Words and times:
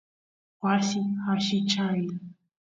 wasi 0.61 0.99
allichay 1.31 2.01